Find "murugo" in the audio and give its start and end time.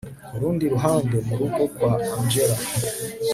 1.27-1.63